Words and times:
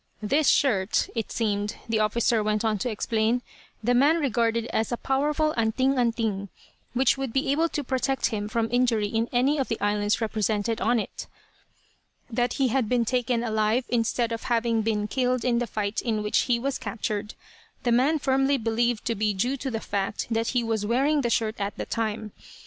This 0.23 0.47
shirt, 0.49 1.09
it 1.13 1.31
seemed, 1.31 1.75
the 1.87 1.99
officer 1.99 2.41
went 2.41 2.65
on 2.65 2.79
to 2.79 2.89
explain, 2.89 3.43
the 3.83 3.93
man 3.93 4.17
regarded 4.19 4.65
as 4.73 4.91
a 4.91 4.97
powerful 4.97 5.53
"anting 5.55 5.95
anting," 5.99 6.49
which 6.95 7.19
would 7.19 7.31
be 7.31 7.51
able 7.51 7.69
to 7.69 7.83
protect 7.83 8.25
him 8.33 8.49
from 8.49 8.67
injury 8.71 9.05
in 9.05 9.29
any 9.31 9.59
of 9.59 9.67
the 9.67 9.79
islands 9.79 10.19
represented 10.19 10.81
on 10.81 10.99
it. 10.99 11.27
That 12.31 12.53
he 12.53 12.69
had 12.69 12.89
been 12.89 13.05
taken 13.05 13.43
alive, 13.43 13.85
instead 13.89 14.31
of 14.31 14.45
having 14.45 14.81
been 14.81 15.07
killed 15.07 15.45
in 15.45 15.59
the 15.59 15.67
fight 15.67 16.01
in 16.01 16.23
which 16.23 16.45
he 16.49 16.57
was 16.57 16.79
captured, 16.79 17.35
the 17.83 17.91
man 17.91 18.17
firmly 18.17 18.57
believed 18.57 19.05
to 19.05 19.13
be 19.13 19.35
due 19.35 19.55
to 19.57 19.69
the 19.69 19.79
fact 19.79 20.25
that 20.31 20.47
he 20.47 20.63
was 20.63 20.83
wearing 20.83 21.21
the 21.21 21.29
shirt 21.29 21.57
at 21.61 21.77
the 21.77 21.85
time. 21.85 22.31